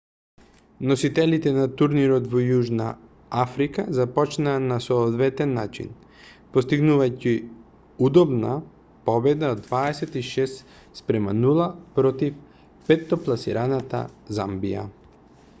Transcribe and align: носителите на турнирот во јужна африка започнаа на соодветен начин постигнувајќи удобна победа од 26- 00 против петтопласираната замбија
носителите 0.91 1.51
на 1.57 1.65
турнирот 1.81 2.23
во 2.31 2.39
јужна 2.43 2.87
африка 3.41 3.85
започнаа 3.97 4.63
на 4.71 4.79
соодветен 4.85 5.53
начин 5.59 5.91
постигнувајќи 6.57 7.35
удобна 8.09 8.57
победа 9.11 9.53
од 9.59 9.63
26- 9.69 10.65
00 11.05 11.71
против 12.01 12.43
петтопласираната 12.91 14.05
замбија 14.41 14.91